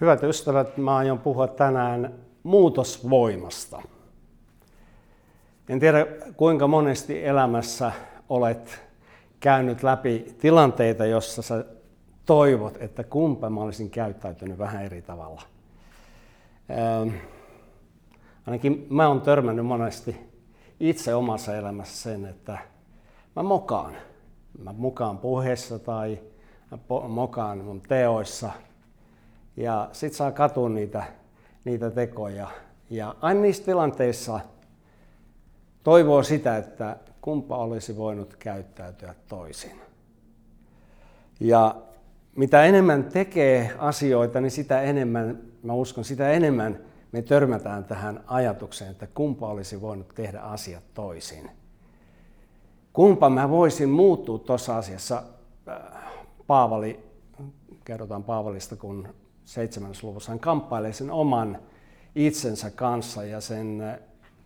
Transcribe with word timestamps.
Hyvät 0.00 0.22
ystävät, 0.22 0.76
mä 0.76 0.96
aion 0.96 1.18
puhua 1.18 1.46
tänään 1.46 2.14
muutosvoimasta. 2.42 3.82
En 5.68 5.80
tiedä 5.80 6.06
kuinka 6.36 6.66
monesti 6.66 7.24
elämässä 7.24 7.92
olet 8.28 8.82
käynyt 9.40 9.82
läpi 9.82 10.34
tilanteita, 10.40 11.06
jossa 11.06 11.42
sä 11.42 11.64
toivot, 12.26 12.76
että 12.80 13.04
kumpa 13.04 13.50
mä 13.50 13.60
olisin 13.60 13.90
käyttäytynyt 13.90 14.58
vähän 14.58 14.84
eri 14.84 15.02
tavalla. 15.02 15.42
Ähm, 16.70 17.14
ainakin 18.46 18.86
mä 18.90 19.08
oon 19.08 19.20
törmännyt 19.20 19.66
monesti 19.66 20.16
itse 20.80 21.14
omassa 21.14 21.56
elämässä 21.56 22.10
sen, 22.10 22.26
että 22.26 22.58
mä 23.36 23.42
mokaan. 23.42 23.96
Mä 24.58 24.72
mukaan 24.72 25.18
puheessa 25.18 25.78
tai 25.78 26.18
mokaan 27.08 27.58
mun 27.58 27.80
teoissa– 27.80 28.50
ja 29.58 29.88
sit 29.92 30.12
saa 30.12 30.32
katua 30.32 30.68
niitä, 30.68 31.04
niitä 31.64 31.90
tekoja. 31.90 32.48
Ja 32.90 33.14
aina 33.20 33.40
niissä 33.40 33.64
tilanteissa 33.64 34.40
toivoo 35.84 36.22
sitä, 36.22 36.56
että 36.56 36.96
kumpa 37.20 37.56
olisi 37.56 37.96
voinut 37.96 38.36
käyttäytyä 38.36 39.14
toisin. 39.28 39.80
Ja 41.40 41.76
mitä 42.36 42.64
enemmän 42.64 43.04
tekee 43.04 43.74
asioita, 43.78 44.40
niin 44.40 44.50
sitä 44.50 44.82
enemmän, 44.82 45.38
mä 45.62 45.72
uskon, 45.72 46.04
sitä 46.04 46.30
enemmän 46.30 46.78
me 47.12 47.22
törmätään 47.22 47.84
tähän 47.84 48.24
ajatukseen, 48.26 48.90
että 48.90 49.06
kumpa 49.06 49.48
olisi 49.48 49.80
voinut 49.80 50.08
tehdä 50.14 50.40
asiat 50.40 50.82
toisin. 50.94 51.50
Kumpa 52.92 53.30
mä 53.30 53.50
voisin 53.50 53.88
muuttua 53.88 54.38
tuossa 54.38 54.78
asiassa. 54.78 55.22
Äh, 55.68 55.76
Paavali, 56.46 57.00
kerrotaan 57.84 58.24
Paavalista, 58.24 58.76
kun 58.76 59.08
luvussa. 60.02 60.32
Hän 60.32 60.40
kamppailee 60.40 60.92
sen 60.92 61.10
oman 61.10 61.58
itsensä 62.14 62.70
kanssa 62.70 63.24
ja 63.24 63.40
sen 63.40 63.98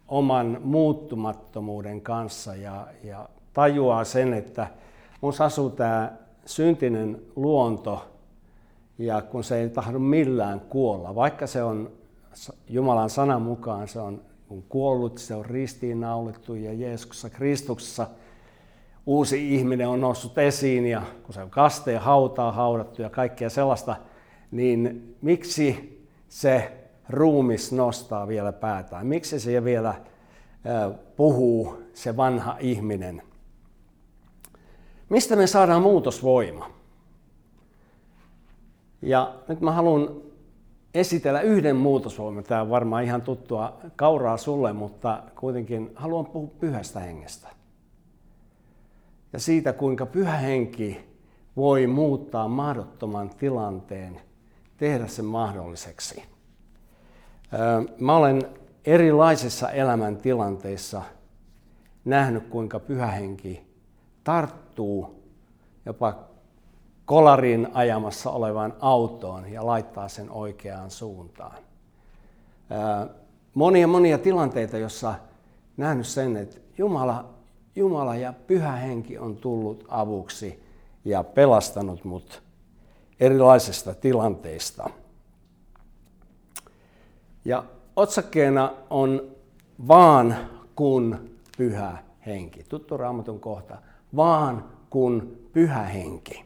oman 0.08 0.58
muuttumattomuuden 0.64 2.00
kanssa 2.00 2.54
ja, 2.54 2.86
ja 3.04 3.28
tajuaa 3.52 4.04
sen, 4.04 4.34
että 4.34 4.66
minussa 5.22 5.44
asuu 5.44 5.70
tämä 5.70 6.12
syntinen 6.46 7.22
luonto 7.36 8.08
ja 8.98 9.22
kun 9.22 9.44
se 9.44 9.60
ei 9.60 9.68
tahdo 9.68 9.98
millään 9.98 10.60
kuolla, 10.60 11.14
vaikka 11.14 11.46
se 11.46 11.62
on 11.62 11.90
Jumalan 12.68 13.10
sanan 13.10 13.42
mukaan, 13.42 13.88
se 13.88 14.00
on 14.00 14.22
kuollut, 14.68 15.18
se 15.18 15.34
on 15.34 15.44
ristiinnaulittu 15.44 16.54
ja 16.54 16.72
Jeesuksessa 16.72 17.30
Kristuksessa 17.30 18.06
uusi 19.06 19.54
ihminen 19.54 19.88
on 19.88 20.00
noussut 20.00 20.38
esiin 20.38 20.86
ja 20.86 21.02
kun 21.22 21.34
se 21.34 21.42
on 21.42 21.50
kasteen 21.50 22.00
hautaa 22.00 22.52
haudattu 22.52 23.02
ja 23.02 23.10
kaikkea 23.10 23.50
sellaista– 23.50 23.96
niin 24.52 25.14
miksi 25.22 25.98
se 26.28 26.72
ruumis 27.08 27.72
nostaa 27.72 28.28
vielä 28.28 28.52
päätään? 28.52 29.06
Miksi 29.06 29.40
se 29.40 29.64
vielä 29.64 29.94
puhuu, 31.16 31.82
se 31.94 32.16
vanha 32.16 32.56
ihminen? 32.60 33.22
Mistä 35.08 35.36
me 35.36 35.46
saadaan 35.46 35.82
muutosvoima? 35.82 36.70
Ja 39.02 39.34
nyt 39.48 39.60
mä 39.60 39.72
haluan 39.72 40.08
esitellä 40.94 41.40
yhden 41.40 41.76
muutosvoiman. 41.76 42.44
Tämä 42.44 42.60
on 42.60 42.70
varmaan 42.70 43.04
ihan 43.04 43.22
tuttua 43.22 43.76
kauraa 43.96 44.36
sulle, 44.36 44.72
mutta 44.72 45.22
kuitenkin 45.40 45.92
haluan 45.94 46.26
puhua 46.26 46.50
pyhästä 46.60 47.00
hengestä. 47.00 47.48
Ja 49.32 49.38
siitä, 49.38 49.72
kuinka 49.72 50.06
pyhä 50.06 50.36
henki 50.36 51.00
voi 51.56 51.86
muuttaa 51.86 52.48
mahdottoman 52.48 53.30
tilanteen 53.30 54.20
tehdä 54.82 55.06
sen 55.06 55.24
mahdolliseksi. 55.24 56.22
Mä 57.98 58.16
olen 58.16 58.42
erilaisissa 58.84 59.70
elämäntilanteissa 59.70 61.02
nähnyt, 62.04 62.46
kuinka 62.46 62.80
pyhähenki 62.80 63.66
tarttuu 64.24 65.22
jopa 65.86 66.14
kolarin 67.04 67.68
ajamassa 67.72 68.30
olevaan 68.30 68.74
autoon 68.80 69.52
ja 69.52 69.66
laittaa 69.66 70.08
sen 70.08 70.30
oikeaan 70.30 70.90
suuntaan. 70.90 71.56
Monia 73.54 73.86
monia 73.86 74.18
tilanteita, 74.18 74.78
jossa 74.78 75.14
nähnyt 75.76 76.06
sen, 76.06 76.36
että 76.36 76.56
Jumala, 76.78 77.34
Jumala 77.76 78.16
ja 78.16 78.32
pyhä 78.46 78.72
henki 78.72 79.18
on 79.18 79.36
tullut 79.36 79.84
avuksi 79.88 80.62
ja 81.04 81.24
pelastanut 81.24 82.04
mut 82.04 82.42
erilaisista 83.20 83.94
tilanteista. 83.94 84.90
Ja 87.44 87.64
otsakkeena 87.96 88.72
on 88.90 89.30
vaan 89.88 90.36
kun 90.76 91.30
pyhä 91.56 91.98
henki. 92.26 92.64
Tuttu 92.68 92.96
raamatun 92.96 93.40
kohta. 93.40 93.78
Vaan 94.16 94.64
kun 94.90 95.38
pyhä 95.52 95.82
henki. 95.82 96.44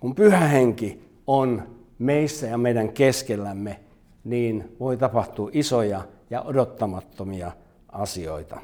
Kun 0.00 0.14
pyhä 0.14 0.40
henki 0.40 1.10
on 1.26 1.62
meissä 1.98 2.46
ja 2.46 2.58
meidän 2.58 2.92
keskellämme, 2.92 3.80
niin 4.24 4.76
voi 4.80 4.96
tapahtua 4.96 5.50
isoja 5.52 6.02
ja 6.30 6.42
odottamattomia 6.42 7.52
asioita. 7.88 8.60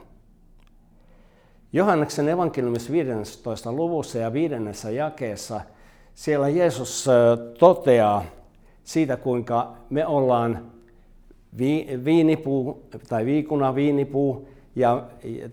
Johanneksen 1.73 2.29
evankeliumissa 2.29 2.93
15. 2.93 3.73
luvussa 3.73 4.19
ja 4.19 4.33
viidennessä 4.33 4.91
jakeessa– 4.91 5.61
siellä 6.19 6.49
Jeesus 6.49 7.07
toteaa 7.59 8.25
siitä, 8.85 9.17
kuinka 9.17 9.73
me 9.91 10.07
ollaan 10.07 10.59
viinipuu 12.05 12.83
tai 13.09 13.27
viikuna 13.27 13.75
viinipuu, 13.75 14.49
ja, 14.77 15.03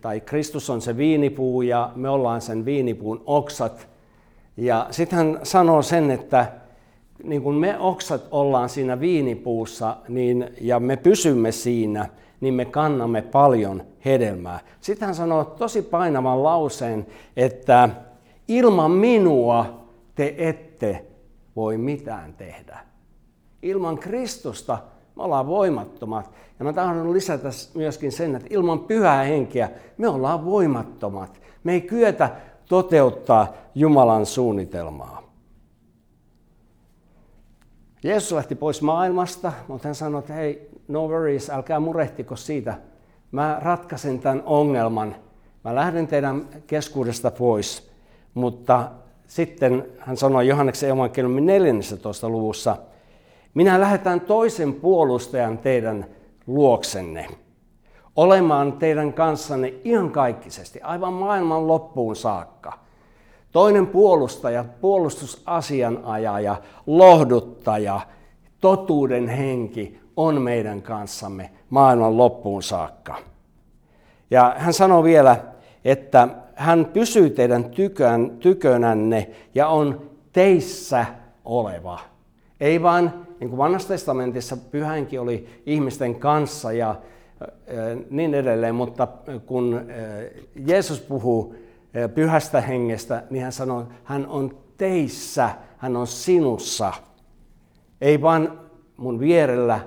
tai 0.02 0.22
Kristus 0.22 0.70
on 0.70 0.82
se 0.82 0.98
viinipuu 0.98 1.62
ja 1.62 1.92
me 1.96 2.10
ollaan 2.10 2.42
sen 2.42 2.66
viinipuun 2.66 3.24
oksat. 3.26 3.88
Ja 4.58 4.88
sitten 4.92 5.18
hän 5.18 5.40
sanoo 5.44 5.82
sen, 5.82 6.12
että 6.12 6.52
niin 7.24 7.42
kun 7.42 7.56
me 7.56 7.80
oksat 7.80 8.28
ollaan 8.32 8.70
siinä 8.70 9.00
viinipuussa 9.00 9.98
niin, 10.08 10.50
ja 10.62 10.80
me 10.80 10.98
pysymme 10.98 11.52
siinä, 11.52 12.10
niin 12.42 12.54
me 12.54 12.66
kannamme 12.66 13.22
paljon 13.22 13.84
hedelmää. 14.06 14.60
Sitten 14.82 15.06
hän 15.06 15.16
sanoo 15.16 15.46
tosi 15.46 15.82
painavan 15.82 16.44
lauseen, 16.44 17.06
että 17.38 17.90
ilman 18.48 18.92
minua 18.92 19.85
te 20.16 20.36
ette 20.38 21.06
voi 21.56 21.78
mitään 21.78 22.34
tehdä. 22.34 22.80
Ilman 23.62 23.98
Kristusta 23.98 24.78
me 25.16 25.24
ollaan 25.24 25.48
voimattomat. 25.48 26.32
Ja 26.60 26.66
mä 26.66 26.74
tahdon 26.74 27.14
lisätä 27.14 27.50
myöskin 27.76 28.12
sen, 28.12 28.36
että 28.36 28.48
ilman 28.52 28.80
pyhää 28.80 29.24
henkeä 29.24 29.70
me 29.98 30.08
ollaan 30.08 30.46
voimattomat. 30.46 31.42
Me 31.64 31.74
ei 31.74 31.82
kyetä 31.82 32.30
toteuttaa 32.70 33.54
Jumalan 33.76 34.26
suunnitelmaa. 34.26 35.26
Jeesus 38.04 38.32
lähti 38.32 38.56
pois 38.56 38.82
maailmasta, 38.82 39.54
mutta 39.68 39.88
hän 39.88 39.96
sanoi, 39.96 40.20
että 40.20 40.34
hei, 40.34 40.70
no 40.88 41.08
worries, 41.08 41.50
älkää 41.50 41.80
murehtiko 41.80 42.36
siitä. 42.36 42.78
Mä 43.32 43.58
ratkaisen 43.62 44.20
tämän 44.20 44.44
ongelman. 44.46 45.16
Mä 45.64 45.76
lähden 45.76 46.08
teidän 46.08 46.48
keskuudesta 46.68 47.32
pois, 47.32 47.92
mutta 48.34 48.92
sitten 49.28 49.86
hän 50.00 50.18
sanoi 50.18 50.48
Johanneksen 50.48 50.90
evankeliumin 50.90 51.46
14. 51.46 52.30
luvussa, 52.30 52.78
minä 53.54 53.80
lähetän 53.80 54.22
toisen 54.22 54.74
puolustajan 54.74 55.58
teidän 55.58 56.06
luoksenne, 56.48 57.28
olemaan 58.16 58.74
teidän 58.74 59.14
kanssanne 59.14 59.74
ihan 59.84 60.12
kaikkisesti, 60.12 60.82
aivan 60.82 61.14
maailman 61.14 61.68
loppuun 61.68 62.16
saakka. 62.16 62.74
Toinen 63.52 63.88
puolustaja, 63.88 64.66
puolustusasianajaja, 64.82 66.56
lohduttaja, 66.88 68.02
totuuden 68.62 69.28
henki 69.28 70.00
on 70.18 70.42
meidän 70.42 70.82
kanssamme 70.82 71.52
maailman 71.70 72.18
loppuun 72.18 72.64
saakka. 72.64 73.16
Ja 74.32 74.56
hän 74.58 74.74
sanoi 74.74 75.04
vielä, 75.04 75.38
että 75.86 76.28
hän 76.56 76.86
pysyy 76.86 77.30
teidän 77.30 77.66
tykön, 77.66 78.38
tykönänne 78.40 79.30
ja 79.56 79.68
on 79.68 80.02
teissä 80.34 81.06
oleva. 81.46 82.00
Ei 82.60 82.82
vaan, 82.82 83.28
niin 83.40 83.50
kuin 83.50 83.58
vanhassa 83.58 83.88
testamentissa 83.88 84.58
pyhänkin 84.58 85.22
oli 85.22 85.48
ihmisten 85.66 86.16
kanssa 86.16 86.72
ja 86.72 86.96
niin 88.10 88.34
edelleen, 88.34 88.76
mutta 88.76 89.08
kun 89.46 89.82
Jeesus 90.68 91.02
puhuu 91.02 91.56
pyhästä 92.16 92.62
hengestä, 92.62 93.24
niin 93.30 93.44
hän 93.44 93.52
sanoo, 93.52 93.88
hän 94.04 94.28
on 94.28 94.58
teissä, 94.78 95.50
hän 95.78 95.96
on 95.96 96.08
sinussa. 96.08 96.94
Ei 98.02 98.22
vaan 98.22 98.60
mun 98.98 99.20
vierellä 99.20 99.80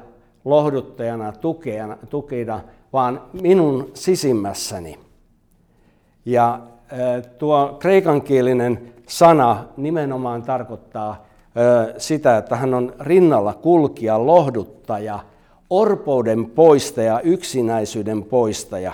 lohduttajana, 0.45 1.33
tukena, 1.33 1.97
tukena 2.11 2.61
vaan 2.93 3.23
minun 3.43 3.91
sisimmässäni. 3.95 5.08
Ja 6.29 6.61
tuo 7.39 7.77
kreikankielinen 7.79 8.93
sana 9.07 9.65
nimenomaan 9.77 10.43
tarkoittaa 10.43 11.27
sitä, 11.99 12.37
että 12.37 12.57
hän 12.57 12.75
on 12.75 12.93
rinnalla 13.01 13.55
kulkija, 13.55 14.27
lohduttaja, 14.27 15.19
orpouden 15.71 16.47
poistaja, 16.47 17.21
yksinäisyyden 17.21 18.23
poistaja, 18.23 18.93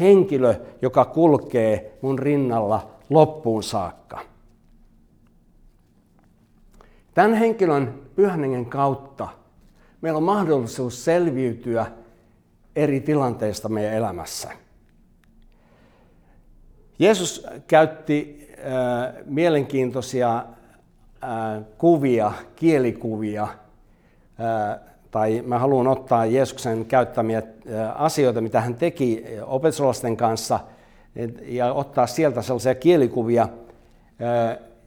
henkilö, 0.00 0.54
joka 0.82 1.04
kulkee 1.04 1.98
mun 2.02 2.18
rinnalla 2.18 2.90
loppuun 3.10 3.62
saakka. 3.62 4.20
Tämän 7.14 7.34
henkilön 7.34 7.94
pyhän 8.16 8.66
kautta 8.66 9.28
meillä 10.00 10.16
on 10.16 10.22
mahdollisuus 10.22 11.04
selviytyä 11.04 11.86
eri 12.76 13.00
tilanteista 13.00 13.68
meidän 13.68 13.94
elämässä. 13.94 14.63
Jeesus 16.98 17.46
käytti 17.66 18.48
äh, 18.50 19.14
mielenkiintoisia 19.26 20.36
äh, 20.36 21.62
kuvia, 21.78 22.32
kielikuvia, 22.56 23.42
äh, 23.42 24.80
tai 25.10 25.42
mä 25.46 25.58
haluan 25.58 25.88
ottaa 25.88 26.26
Jeesuksen 26.26 26.84
käyttämiä 26.84 27.42
asioita, 27.94 28.40
mitä 28.40 28.60
hän 28.60 28.74
teki 28.74 29.24
opetuslasten 29.46 30.16
kanssa, 30.16 30.60
ja 31.42 31.72
ottaa 31.72 32.06
sieltä 32.06 32.42
sellaisia 32.42 32.74
kielikuvia. 32.74 33.48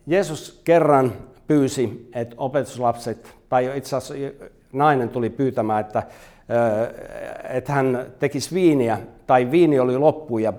Jeesus 0.08 0.62
kerran 0.64 1.14
pyysi, 1.48 2.10
että 2.16 2.36
opetuslapset, 2.38 3.36
tai 3.50 3.78
itse 3.78 3.96
asiassa 3.96 4.14
nainen 4.74 5.10
tuli 5.10 5.30
pyytämään, 5.30 5.82
että, 5.82 6.04
että 7.50 7.74
hän 7.74 8.06
tekisi 8.20 8.56
viiniä, 8.56 9.00
tai 9.28 9.52
viini 9.52 9.80
oli 9.80 9.98
loppu 9.98 10.38
ja 10.38 10.54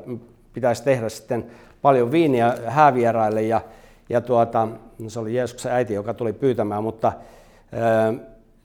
pitäisi 0.58 0.84
tehdä 0.84 1.08
sitten 1.08 1.46
paljon 1.82 2.12
viiniä 2.12 2.54
häävieraille, 2.66 3.42
ja, 3.42 3.60
ja 4.08 4.20
tuota, 4.20 4.68
se 5.08 5.20
oli 5.20 5.34
Jeesuksen 5.34 5.72
äiti, 5.72 5.94
joka 5.94 6.14
tuli 6.14 6.32
pyytämään, 6.32 6.82
mutta 6.82 7.12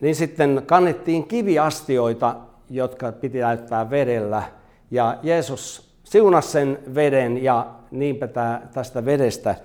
niin 0.01 0.15
sitten 0.15 0.63
kannettiin 0.65 1.27
kiviastioita, 1.27 2.35
jotka 2.69 3.11
piti 3.11 3.39
täyttää 3.39 3.89
vedellä, 3.89 4.43
ja 4.91 5.17
Jeesus 5.23 5.93
siunasi 6.03 6.51
sen 6.51 6.79
veden, 6.95 7.43
ja 7.43 7.71
niinpä 7.91 8.27
tästä 8.73 9.05
vedestä 9.05 9.55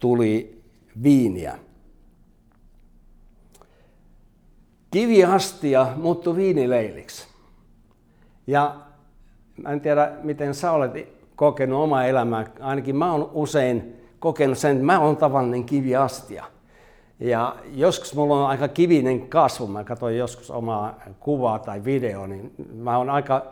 tuli 0.00 0.62
viiniä. 1.02 1.58
kiviastia 4.94 5.86
muuttui 5.96 6.36
viinileiliksi. 6.36 7.26
Ja 8.46 8.76
mä 9.56 9.70
en 9.70 9.80
tiedä, 9.80 10.12
miten 10.22 10.54
sä 10.54 10.72
olet 10.72 10.92
kokenut 11.36 11.82
omaa 11.82 12.04
elämää. 12.04 12.46
Ainakin 12.60 12.96
mä 12.96 13.12
oon 13.12 13.30
usein 13.32 13.96
kokenut 14.18 14.58
sen, 14.58 14.72
että 14.72 14.84
mä 14.84 15.00
oon 15.00 15.16
tavallinen 15.16 15.64
kiviastia. 15.64 16.44
Ja 17.20 17.56
joskus 17.74 18.14
mulla 18.14 18.40
on 18.40 18.46
aika 18.46 18.68
kivinen 18.68 19.28
kasvu. 19.28 19.66
Mä 19.66 19.84
katsoin 19.84 20.18
joskus 20.18 20.50
omaa 20.50 21.00
kuvaa 21.20 21.58
tai 21.58 21.84
videoa, 21.84 22.26
niin 22.26 22.54
mä 22.74 22.98
oon 22.98 23.10
aika, 23.10 23.46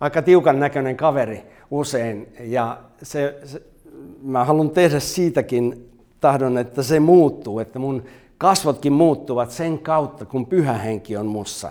aika 0.00 0.22
tiukan 0.22 0.60
näköinen 0.60 0.96
kaveri 0.96 1.42
usein. 1.70 2.34
Ja 2.40 2.78
se, 3.02 3.38
se, 3.44 3.62
mä 4.22 4.44
haluan 4.44 4.70
tehdä 4.70 5.00
siitäkin 5.00 5.90
tahdon, 6.20 6.58
että 6.58 6.82
se 6.82 7.00
muuttuu, 7.00 7.58
että 7.58 7.78
mun 7.78 8.04
kasvotkin 8.38 8.92
muuttuvat 8.92 9.50
sen 9.50 9.78
kautta, 9.78 10.24
kun 10.24 10.46
pyhä 10.46 10.72
henki 10.72 11.16
on 11.16 11.26
mussa. 11.26 11.70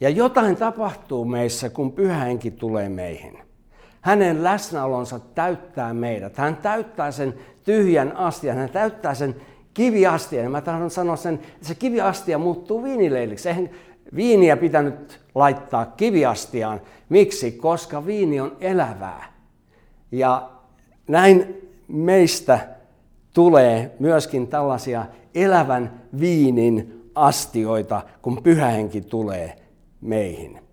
Ja 0.00 0.08
jotain 0.08 0.56
tapahtuu 0.56 1.24
meissä, 1.24 1.70
kun 1.70 1.92
pyhä 1.92 2.18
henki 2.18 2.50
tulee 2.50 2.88
meihin. 2.88 3.47
Hänen 4.00 4.44
läsnäolonsa 4.44 5.18
täyttää 5.18 5.94
meidät. 5.94 6.36
Hän 6.36 6.56
täyttää 6.56 7.10
sen 7.10 7.34
tyhjän 7.64 8.16
astian, 8.16 8.56
hän 8.56 8.68
täyttää 8.68 9.14
sen 9.14 9.36
kiviastian. 9.74 10.52
Mä 10.52 10.60
tahdon 10.60 10.90
sanoa 10.90 11.16
sen, 11.16 11.34
että 11.34 11.68
se 11.68 11.74
kiviastia 11.74 12.38
muuttuu 12.38 12.82
viinileiliksi. 12.82 13.48
Eihän 13.48 13.70
viiniä 14.14 14.56
pitänyt 14.56 15.20
laittaa 15.34 15.86
kiviastiaan. 15.86 16.80
Miksi? 17.08 17.52
Koska 17.52 18.06
viini 18.06 18.40
on 18.40 18.56
elävää. 18.60 19.32
Ja 20.12 20.50
näin 21.08 21.70
meistä 21.88 22.58
tulee 23.34 23.96
myöskin 23.98 24.46
tällaisia 24.46 25.06
elävän 25.34 26.02
viinin 26.20 27.10
astioita, 27.14 28.02
kun 28.22 28.42
pyhähenki 28.42 29.00
tulee 29.00 29.56
meihin. 30.00 30.67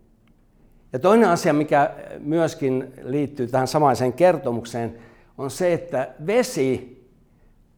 Ja 0.95 0.99
toinen 0.99 1.29
asia, 1.29 1.53
mikä 1.53 1.91
myöskin 2.19 2.93
liittyy 3.03 3.47
tähän 3.47 3.67
samaiseen 3.67 4.13
kertomukseen, 4.13 4.95
on 5.37 5.51
se, 5.51 5.73
että 5.73 6.09
vesi, 6.27 7.03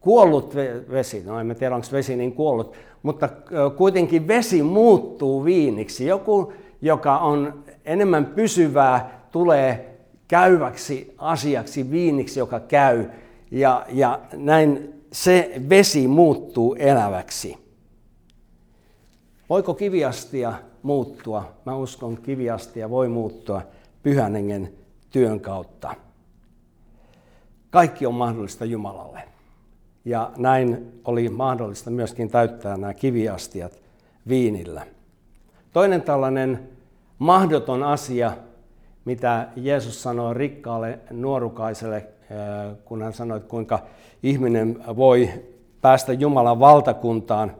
kuollut 0.00 0.54
vesi, 0.90 1.22
no 1.26 1.40
en 1.40 1.56
tiedä 1.58 1.74
onko 1.74 1.86
vesi 1.92 2.16
niin 2.16 2.32
kuollut, 2.32 2.76
mutta 3.02 3.28
kuitenkin 3.76 4.28
vesi 4.28 4.62
muuttuu 4.62 5.44
viiniksi. 5.44 6.06
Joku, 6.06 6.52
joka 6.82 7.18
on 7.18 7.64
enemmän 7.84 8.26
pysyvää, 8.26 9.20
tulee 9.32 9.98
käyväksi 10.28 11.14
asiaksi, 11.18 11.90
viiniksi, 11.90 12.38
joka 12.40 12.60
käy. 12.60 13.04
Ja, 13.50 13.86
ja 13.92 14.20
näin 14.32 14.94
se 15.12 15.60
vesi 15.68 16.08
muuttuu 16.08 16.74
eläväksi. 16.74 17.56
Voiko 19.50 19.74
kiviastia 19.74 20.52
muuttua? 20.82 21.52
Mä 21.64 21.76
uskon, 21.76 22.16
kiviastia 22.22 22.90
voi 22.90 23.08
muuttua 23.08 23.62
pyhän 24.02 24.34
hengen 24.34 24.72
työn 25.10 25.40
kautta. 25.40 25.94
Kaikki 27.70 28.06
on 28.06 28.14
mahdollista 28.14 28.64
Jumalalle. 28.64 29.22
Ja 30.04 30.30
näin 30.36 31.00
oli 31.04 31.28
mahdollista 31.28 31.90
myöskin 31.90 32.30
täyttää 32.30 32.76
nämä 32.76 32.94
kiviastiat 32.94 33.72
viinillä. 34.28 34.86
Toinen 35.72 36.02
tällainen 36.02 36.68
mahdoton 37.18 37.82
asia, 37.82 38.32
mitä 39.04 39.48
Jeesus 39.56 40.02
sanoi 40.02 40.34
rikkaalle 40.34 40.98
nuorukaiselle 41.10 42.06
kun 42.84 43.02
hän 43.02 43.12
sanoi, 43.12 43.36
että 43.36 43.48
kuinka 43.48 43.78
ihminen 44.22 44.84
voi 44.96 45.30
päästä 45.80 46.12
Jumalan 46.12 46.60
valtakuntaan, 46.60 47.52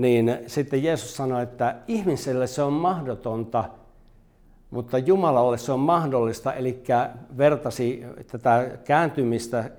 niin 0.00 0.38
sitten 0.46 0.82
Jeesus 0.82 1.16
sanoi, 1.16 1.42
että 1.42 1.76
ihmiselle 1.88 2.46
se 2.46 2.62
on 2.62 2.72
mahdotonta, 2.72 3.64
mutta 4.70 4.98
Jumalalle 4.98 5.58
se 5.58 5.72
on 5.72 5.80
mahdollista, 5.80 6.52
eli 6.52 6.82
vertasi 7.38 8.04
tätä 8.32 8.70
kääntymistä, 8.84 9.70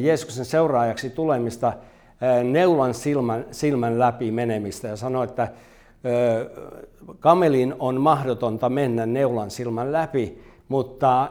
Jeesuksen 0.00 0.44
seuraajaksi 0.44 1.10
tulemista, 1.10 1.72
neulan 2.44 2.94
silmän, 2.94 3.46
silmän 3.50 3.98
läpi 3.98 4.30
menemistä 4.30 4.88
ja 4.88 4.96
sanoi, 4.96 5.24
että 5.24 5.48
kamelin 7.20 7.74
on 7.78 8.00
mahdotonta 8.00 8.68
mennä 8.68 9.06
neulan 9.06 9.50
silmän 9.50 9.92
läpi, 9.92 10.42
mutta 10.68 11.30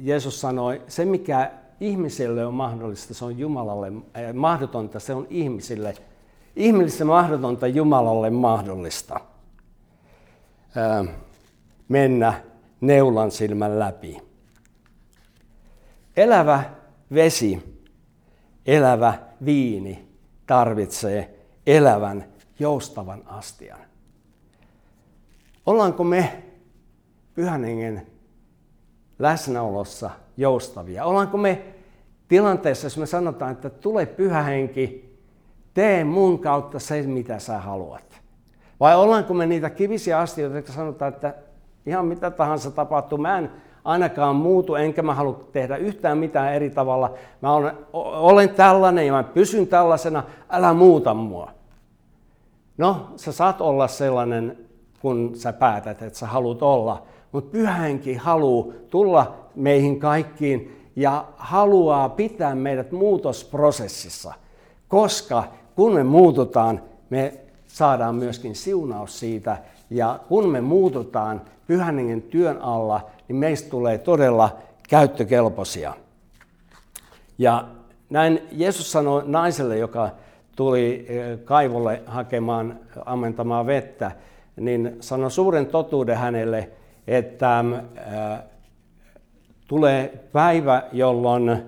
Jeesus 0.00 0.40
sanoi, 0.40 0.82
se 0.86 1.04
mikä 1.04 1.50
ihmiselle 1.80 2.46
on 2.46 2.54
mahdollista, 2.54 3.14
se 3.14 3.24
on 3.24 3.38
Jumalalle 3.38 3.92
mahdotonta, 4.34 5.00
se 5.00 5.14
on 5.14 5.26
ihmisille. 5.30 5.94
Ihmisille 6.56 7.04
mahdotonta, 7.04 7.66
Jumalalle 7.66 8.30
mahdollista 8.30 9.20
äh, 10.76 11.14
mennä 11.88 12.34
neulan 12.80 13.30
silmän 13.30 13.78
läpi. 13.78 14.18
Elävä 16.16 16.64
vesi, 17.14 17.78
elävä 18.66 19.14
viini 19.44 20.08
tarvitsee 20.46 21.38
elävän, 21.66 22.24
joustavan 22.58 23.22
astian. 23.26 23.80
Ollaanko 25.66 26.04
me 26.04 26.42
pyhän 27.34 27.64
hengen 27.64 28.06
läsnäolossa 29.18 30.10
joustavia? 30.36 31.04
Ollaanko 31.04 31.38
me 31.38 31.64
tilanteessa, 32.28 32.86
jos 32.86 32.98
me 32.98 33.06
sanotaan, 33.06 33.52
että 33.52 33.70
tule 33.70 34.06
pyhä 34.06 34.42
henki, 34.42 35.11
tee 35.74 36.04
mun 36.04 36.38
kautta 36.38 36.78
se, 36.78 37.02
mitä 37.02 37.38
sä 37.38 37.58
haluat? 37.58 38.20
Vai 38.80 38.96
ollaanko 38.96 39.34
me 39.34 39.46
niitä 39.46 39.70
kivisiä 39.70 40.18
asioita, 40.18 40.56
jotka 40.56 40.72
sanotaan, 40.72 41.12
että 41.12 41.34
ihan 41.86 42.06
mitä 42.06 42.30
tahansa 42.30 42.70
tapahtuu, 42.70 43.18
mä 43.18 43.38
en 43.38 43.50
ainakaan 43.84 44.36
muutu, 44.36 44.74
enkä 44.74 45.02
mä 45.02 45.14
halua 45.14 45.48
tehdä 45.52 45.76
yhtään 45.76 46.18
mitään 46.18 46.54
eri 46.54 46.70
tavalla. 46.70 47.14
Mä 47.40 47.52
olen, 47.52 47.74
olen 47.92 48.50
tällainen 48.50 49.06
ja 49.06 49.12
mä 49.12 49.22
pysyn 49.22 49.66
tällaisena, 49.66 50.22
älä 50.50 50.74
muuta 50.74 51.14
mua. 51.14 51.50
No, 52.78 53.12
sä 53.16 53.32
saat 53.32 53.60
olla 53.60 53.88
sellainen, 53.88 54.58
kun 55.00 55.32
sä 55.34 55.52
päätät, 55.52 56.02
että 56.02 56.18
sä 56.18 56.26
haluat 56.26 56.62
olla. 56.62 57.02
Mutta 57.32 57.50
pyhänkin 57.50 58.18
haluaa 58.18 58.74
tulla 58.90 59.34
meihin 59.54 60.00
kaikkiin 60.00 60.90
ja 60.96 61.24
haluaa 61.36 62.08
pitää 62.08 62.54
meidät 62.54 62.92
muutosprosessissa, 62.92 64.34
koska 64.88 65.44
kun 65.76 65.94
me 65.94 66.02
muututaan, 66.04 66.80
me 67.10 67.34
saadaan 67.66 68.14
myöskin 68.14 68.54
siunaus 68.54 69.18
siitä, 69.18 69.56
ja 69.90 70.20
kun 70.28 70.48
me 70.48 70.60
muututaan 70.60 71.40
pyhän 71.66 72.22
työn 72.30 72.62
alla, 72.62 73.10
niin 73.28 73.36
meistä 73.36 73.70
tulee 73.70 73.98
todella 73.98 74.56
käyttökelpoisia. 74.88 75.94
Ja 77.38 77.64
näin 78.10 78.40
Jeesus 78.52 78.92
sanoi 78.92 79.22
naiselle, 79.26 79.78
joka 79.78 80.10
tuli 80.56 81.06
kaivolle 81.44 82.02
hakemaan 82.06 82.80
ammentamaan 83.04 83.66
vettä, 83.66 84.12
niin 84.56 84.96
sanoi 85.00 85.30
suuren 85.30 85.66
totuuden 85.66 86.16
hänelle, 86.16 86.70
että 87.06 87.64
tulee 89.68 90.12
päivä, 90.32 90.82
jolloin 90.92 91.62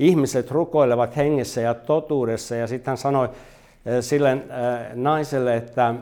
ihmiset 0.00 0.50
rukoilevat 0.50 1.16
hengessä 1.16 1.60
ja 1.60 1.74
totuudessa. 1.74 2.54
Ja 2.56 2.66
sitten 2.66 2.90
hän 2.90 2.98
sanoi 2.98 3.28
sille 4.00 4.38
naiselle, 4.94 5.56
että, 5.56 5.94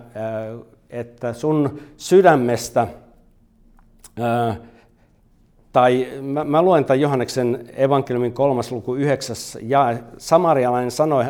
että 0.91 1.33
sun 1.33 1.81
sydämestä, 1.97 2.87
tai 5.73 6.07
mä, 6.23 6.45
mä 6.45 6.63
luen 6.63 6.85
tämän 6.85 7.01
Johanneksen 7.01 7.69
evankeliumin 7.77 8.33
kolmas 8.33 8.73
luku 8.73 8.95
yhdeksäs, 8.95 9.59
ja 9.63 9.97
samarialainen 10.19 10.91
sanoi, 10.91 11.25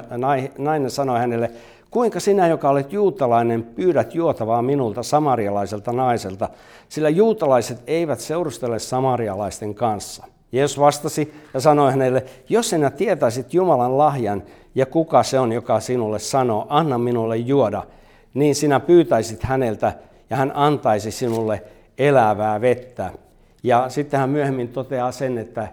nainen 0.59 0.91
sanoi 0.91 1.19
hänelle, 1.19 1.51
kuinka 1.91 2.21
sinä, 2.21 2.49
joka 2.49 2.71
olet 2.71 2.93
juutalainen, 2.93 3.63
pyydät 3.63 4.15
juotavaa 4.15 4.63
minulta 4.63 5.03
samarialaiselta 5.03 5.93
naiselta, 5.93 6.49
sillä 6.89 7.09
juutalaiset 7.09 7.83
eivät 7.87 8.21
seurustele 8.21 8.79
samarialaisten 8.79 9.75
kanssa. 9.75 10.27
Jeesus 10.53 10.81
vastasi 10.81 11.35
ja 11.55 11.61
sanoi 11.61 11.91
hänelle, 11.91 12.25
jos 12.49 12.71
sinä 12.71 12.91
tietäisit 12.91 13.55
Jumalan 13.55 13.99
lahjan 13.99 14.43
ja 14.75 14.87
kuka 14.87 15.23
se 15.23 15.39
on, 15.39 15.53
joka 15.53 15.81
sinulle 15.81 16.19
sanoo, 16.19 16.67
anna 16.69 16.99
minulle 16.99 17.37
juoda, 17.37 17.83
niin 18.35 18.55
sinä 18.55 18.81
pyytäisit 18.81 19.43
häneltä 19.43 19.93
ja 20.31 20.37
hän 20.37 20.53
antaisi 20.55 21.11
sinulle 21.11 21.63
elävää 21.99 22.61
vettä. 22.61 23.11
Ja 23.63 23.89
sitten 23.89 24.21
hän 24.21 24.31
myöhemmin 24.31 24.69
toteaa 24.69 25.13
sen, 25.13 25.39
että 25.39 25.69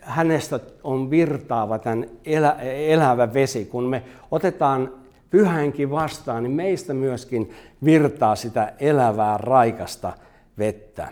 hänestä 0.00 0.60
on 0.84 1.10
virtaava 1.10 1.78
tämän 1.78 2.06
elä, 2.24 2.52
elävä 2.86 3.34
vesi. 3.34 3.64
Kun 3.64 3.84
me 3.84 4.02
otetaan 4.30 4.92
pyhänkin 5.30 5.90
vastaan, 5.90 6.42
niin 6.42 6.52
meistä 6.52 6.94
myöskin 6.94 7.54
virtaa 7.84 8.36
sitä 8.36 8.72
elävää 8.80 9.38
raikasta 9.38 10.12
vettä. 10.58 11.08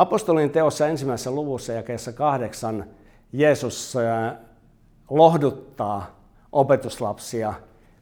Apostolin 0.00 0.50
teossa 0.50 0.86
ensimmäisessä 0.86 1.30
luvussa 1.30 1.72
jakeessa 1.72 2.12
kahdeksan 2.12 2.84
Jeesus 3.32 3.94
lohduttaa 5.10 6.20
opetuslapsia 6.52 7.54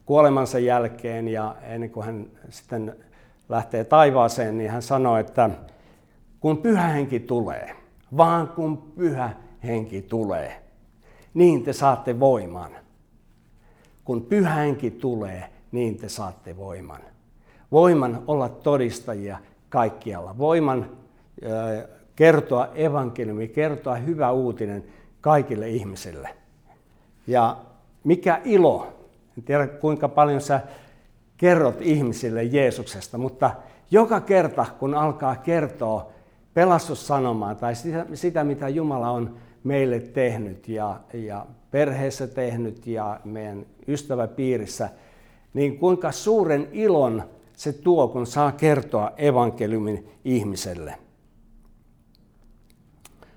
kuolemansa 0.06 0.58
jälkeen 0.58 1.28
ja 1.28 1.56
ennen 1.62 1.90
kuin 1.90 2.06
hän 2.06 2.26
sitten 2.50 2.96
lähtee 3.48 3.84
taivaaseen, 3.84 4.58
niin 4.58 4.70
hän 4.70 4.82
sanoo, 4.82 5.16
että 5.16 5.50
kun 6.40 6.58
pyhä 6.58 6.88
henki 6.88 7.20
tulee, 7.20 7.76
vaan 8.16 8.48
kun 8.48 8.92
pyhä 8.96 9.30
henki 9.64 10.02
tulee, 10.02 10.62
niin 11.34 11.62
te 11.62 11.72
saatte 11.72 12.20
voiman. 12.20 12.70
Kun 14.04 14.22
pyhä 14.22 14.54
henki 14.54 14.90
tulee, 14.90 15.50
niin 15.72 15.96
te 15.96 16.08
saatte 16.08 16.56
voiman. 16.56 17.00
Voiman 17.72 18.22
olla 18.26 18.48
todistajia 18.48 19.38
kaikkialla. 19.68 20.38
Voiman 20.38 20.90
kertoa 22.16 22.68
evankeliumi, 22.74 23.48
kertoa 23.48 23.96
hyvä 23.96 24.30
uutinen 24.30 24.84
kaikille 25.20 25.68
ihmisille. 25.68 26.28
Ja 27.26 27.56
mikä 28.04 28.40
ilo, 28.44 28.86
en 29.38 29.44
tiedä 29.44 29.66
kuinka 29.66 30.08
paljon 30.08 30.40
sä 30.40 30.60
kerrot 31.36 31.80
ihmisille 31.80 32.44
Jeesuksesta, 32.44 33.18
mutta 33.18 33.50
joka 33.90 34.20
kerta 34.20 34.66
kun 34.78 34.94
alkaa 34.94 35.36
kertoa 35.36 36.10
pelastussanomaa 36.54 37.54
tai 37.54 37.74
sitä, 37.74 38.06
sitä 38.14 38.44
mitä 38.44 38.68
Jumala 38.68 39.10
on 39.10 39.36
meille 39.64 40.00
tehnyt 40.00 40.68
ja, 40.68 41.00
ja 41.12 41.46
perheessä 41.70 42.26
tehnyt 42.26 42.86
ja 42.86 43.20
meidän 43.24 43.66
ystäväpiirissä, 43.88 44.88
niin 45.54 45.78
kuinka 45.78 46.12
suuren 46.12 46.68
ilon 46.72 47.22
se 47.52 47.72
tuo, 47.72 48.08
kun 48.08 48.26
saa 48.26 48.52
kertoa 48.52 49.12
evankeliumin 49.16 50.08
ihmiselle. 50.24 50.94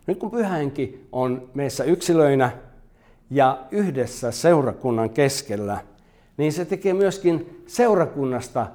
Nyt 0.08 0.18
kun 0.18 0.32
pyhänki 0.32 1.08
on 1.12 1.50
meissä 1.54 1.84
yksilöinä 1.84 2.52
ja 3.30 3.66
yhdessä 3.72 4.32
seurakunnan 4.32 5.10
keskellä, 5.10 5.78
niin 6.38 6.54
se 6.54 6.66
tekee 6.66 6.94
myöskin 6.94 7.64
seurakunnasta 7.68 8.68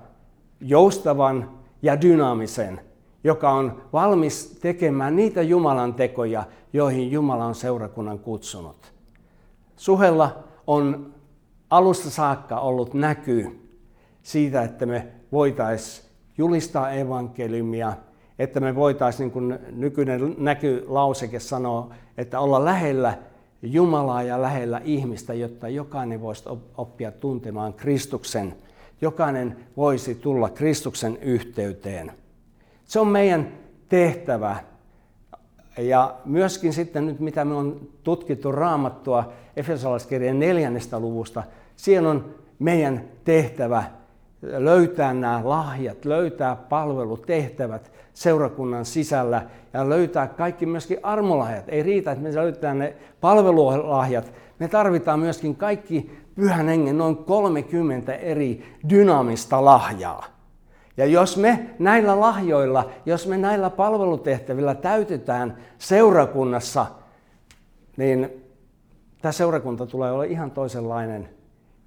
joustavan 0.61 1.51
ja 1.83 2.01
dynaamisen, 2.01 2.81
joka 3.25 3.51
on 3.51 3.83
valmis 3.93 4.59
tekemään 4.61 5.17
niitä 5.17 5.43
Jumalan 5.43 5.95
tekoja, 5.95 6.45
joihin 6.73 7.13
Jumala 7.13 7.45
on 7.45 7.55
seurakunnan 7.55 8.19
kutsunut. 8.19 8.93
Suhella 9.77 10.45
on 10.67 11.15
alusta 11.71 12.11
saakka 12.11 12.61
ollut 12.61 12.95
näky 12.95 13.61
siitä, 14.23 14.63
että 14.63 14.87
me 14.87 15.07
voitaisiin 15.33 16.07
julistaa 16.39 16.91
evankeliumia, 16.91 17.93
että 18.39 18.61
me 18.61 18.75
voitaisiin, 18.75 19.25
niin 19.25 19.33
kuin 19.33 19.59
nykyinen 19.73 20.35
näkylauseke 20.39 21.41
sanoo, 21.41 21.91
että 22.19 22.41
olla 22.41 22.65
lähellä 22.65 23.19
Jumalaa 23.63 24.23
ja 24.23 24.43
lähellä 24.43 24.81
ihmistä, 24.85 25.35
jotta 25.35 25.69
jokainen 25.69 26.21
voisi 26.21 26.45
oppia 26.77 27.13
tuntemaan 27.13 27.75
Kristuksen. 27.75 28.55
Jokainen 29.01 29.57
voisi 29.77 30.15
tulla 30.15 30.49
Kristuksen 30.49 31.17
yhteyteen. 31.17 32.13
Se 32.85 33.01
on 33.01 33.09
meidän 33.09 33.49
tehtävä. 33.89 34.57
Ja 35.79 36.17
myöskin 36.25 36.73
sitten 36.73 37.07
nyt, 37.07 37.21
mitä 37.21 37.45
me 37.45 37.55
on 37.55 37.81
tutkittu 38.03 38.53
raamattua 38.53 39.33
Efesolaiskirjan 39.57 40.39
neljännestä 40.39 41.01
luvusta, 41.01 41.43
siellä 41.77 42.11
on 42.11 42.35
meidän 42.59 43.05
tehtävä 43.25 43.85
löytää 44.51 45.15
nämä 45.15 45.41
lahjat, 45.45 46.05
löytää 46.05 46.57
palvelutehtävät 46.57 47.93
seurakunnan 48.15 48.85
sisällä 48.85 49.43
ja 49.73 49.89
löytää 49.89 50.27
kaikki 50.27 50.67
myöskin 50.67 50.99
armolahjat. 51.03 51.65
Ei 51.69 51.83
riitä, 51.83 52.13
että 52.13 52.25
me 52.25 52.35
löytää 52.35 52.75
ne 52.75 52.97
palvelulahjat. 53.21 54.33
Me 54.59 54.69
tarvitaan 54.69 55.21
myöskin 55.21 55.57
kaikki 55.57 56.11
pyhän 56.35 56.67
hengen 56.67 56.99
noin 56.99 57.17
30 57.17 58.15
eri 58.15 58.77
dynaamista 58.91 59.65
lahjaa. 59.65 60.25
Ja 60.97 61.07
jos 61.07 61.37
me 61.37 61.71
näillä 61.79 62.21
lahjoilla, 62.21 62.91
jos 63.07 63.27
me 63.27 63.39
näillä 63.39 63.71
palvelutehtävillä 63.71 64.75
täytetään 64.75 65.57
seurakunnassa, 65.79 66.87
niin 67.97 68.43
tämä 69.23 69.33
seurakunta 69.33 69.87
tulee 69.87 70.13
olla 70.13 70.25
ihan 70.25 70.51
toisenlainen 70.51 71.36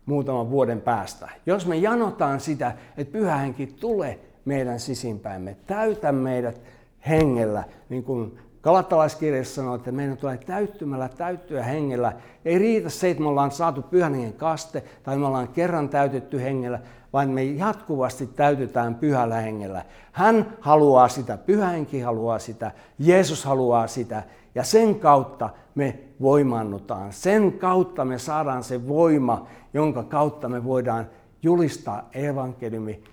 muutaman 0.09 0.49
vuoden 0.49 0.81
päästä. 0.81 1.29
Jos 1.45 1.65
me 1.65 1.75
janotaan 1.75 2.39
sitä, 2.39 2.73
että 2.97 3.11
pyhä 3.11 3.37
henki 3.37 3.67
tulee 3.67 4.19
meidän 4.45 4.79
sisimpäimme, 4.79 5.57
täytä 5.67 6.11
meidät 6.11 6.61
hengellä, 7.07 7.63
niin 7.89 8.03
kuin 8.03 8.39
Kalattalaiskirjassa 8.61 9.55
sanoo, 9.55 9.75
että 9.75 9.91
meidän 9.91 10.17
tulee 10.17 10.37
täyttymällä 10.37 11.09
täyttyä 11.09 11.63
hengellä. 11.63 12.13
Ei 12.45 12.59
riitä 12.59 12.89
se, 12.89 13.09
että 13.09 13.23
me 13.23 13.29
ollaan 13.29 13.51
saatu 13.51 13.81
pyhän 13.81 14.13
hengen 14.13 14.33
kaste 14.33 14.83
tai 15.03 15.17
me 15.17 15.25
ollaan 15.25 15.47
kerran 15.47 15.89
täytetty 15.89 16.41
hengellä, 16.41 16.79
vaan 17.13 17.29
me 17.29 17.43
jatkuvasti 17.43 18.27
täytetään 18.27 18.95
pyhällä 18.95 19.35
hengellä. 19.35 19.85
Hän 20.11 20.53
haluaa 20.59 21.07
sitä, 21.07 21.37
pyhä 21.37 21.67
henki 21.67 22.01
haluaa 22.01 22.39
sitä, 22.39 22.71
Jeesus 22.99 23.45
haluaa 23.45 23.87
sitä 23.87 24.23
ja 24.55 24.63
sen 24.63 24.99
kautta 24.99 25.49
me 25.75 25.99
voimannutaan. 26.21 27.13
Sen 27.13 27.53
kautta 27.53 28.05
me 28.05 28.19
saadaan 28.19 28.63
se 28.63 28.87
voima, 28.87 29.47
jonka 29.73 30.03
kautta 30.03 30.49
me 30.49 30.63
voidaan 30.63 31.09
julistaa 31.43 32.09
evankeliumi, 32.13 33.03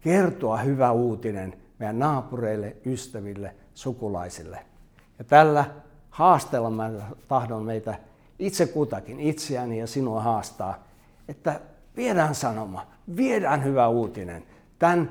kertoa 0.00 0.56
hyvä 0.56 0.92
uutinen 0.92 1.54
meidän 1.78 1.98
naapureille, 1.98 2.76
ystäville, 2.86 3.54
sukulaisille. 3.74 4.73
Ja 5.18 5.24
tällä 5.24 5.64
haasteella 6.10 6.70
mä 6.70 6.90
tahdon 7.28 7.62
meitä 7.62 7.94
itse 8.38 8.66
kutakin, 8.66 9.20
itseäni 9.20 9.78
ja 9.78 9.86
sinua 9.86 10.22
haastaa, 10.22 10.84
että 11.28 11.60
viedään 11.96 12.34
sanoma, 12.34 12.86
viedään 13.16 13.64
hyvä 13.64 13.88
uutinen 13.88 14.44
tämän 14.78 15.10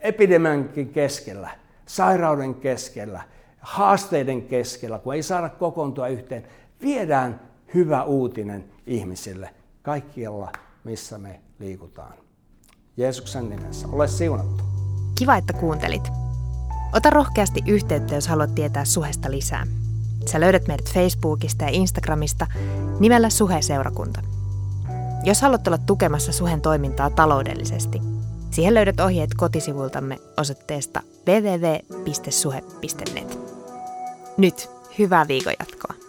epidemiankin 0.00 0.88
keskellä, 0.88 1.50
sairauden 1.86 2.54
keskellä, 2.54 3.22
haasteiden 3.60 4.42
keskellä, 4.42 4.98
kun 4.98 5.14
ei 5.14 5.22
saada 5.22 5.48
kokoontua 5.48 6.08
yhteen, 6.08 6.46
viedään 6.82 7.40
hyvä 7.74 8.04
uutinen 8.04 8.64
ihmisille 8.86 9.50
kaikkialla, 9.82 10.52
missä 10.84 11.18
me 11.18 11.40
liikutaan. 11.58 12.14
Jeesuksen 12.96 13.50
nimessä, 13.50 13.88
ole 13.92 14.08
siunattu. 14.08 14.64
Kiva, 15.18 15.36
että 15.36 15.52
kuuntelit. 15.52 16.19
Ota 16.92 17.10
rohkeasti 17.10 17.62
yhteyttä, 17.66 18.14
jos 18.14 18.28
haluat 18.28 18.54
tietää 18.54 18.84
Suhesta 18.84 19.30
lisää. 19.30 19.66
Sä 20.26 20.40
löydät 20.40 20.68
meidät 20.68 20.92
Facebookista 20.92 21.64
ja 21.64 21.70
Instagramista 21.70 22.46
nimellä 23.00 23.30
Suhe-seurakunta. 23.30 24.20
Jos 25.24 25.42
haluat 25.42 25.66
olla 25.66 25.78
tukemassa 25.78 26.32
Suhen 26.32 26.60
toimintaa 26.60 27.10
taloudellisesti, 27.10 28.00
siihen 28.50 28.74
löydät 28.74 29.00
ohjeet 29.00 29.30
kotisivultamme 29.36 30.18
osoitteesta 30.36 31.02
www.suhe.net. 31.28 32.70
Nyt 34.36 34.70
hyvää 34.98 35.28
viikon 35.28 35.54
jatkoa. 35.58 35.99